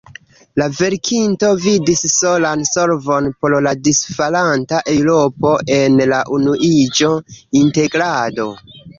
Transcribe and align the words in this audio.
La 0.59 0.65
verkinto 0.75 1.49
vidis 1.65 1.99
solan 2.13 2.63
solvon 2.69 3.27
por 3.43 3.55
la 3.65 3.73
disfalanta 3.87 4.79
Eŭropo 4.93 5.51
en 5.75 5.99
la 6.13 6.23
unuiĝo, 6.39 7.11
integrado. 7.61 8.47